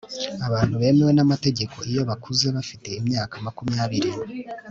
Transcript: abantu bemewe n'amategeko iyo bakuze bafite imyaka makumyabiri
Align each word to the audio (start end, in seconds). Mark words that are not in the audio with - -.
abantu 0.47 0.73
bemewe 0.81 1.11
n'amategeko 1.15 1.77
iyo 1.91 2.01
bakuze 2.09 2.45
bafite 2.55 2.87
imyaka 3.01 3.35
makumyabiri 3.45 4.11